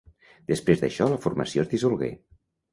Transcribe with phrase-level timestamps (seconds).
[0.51, 2.13] Després d'això la formació es dissolgué.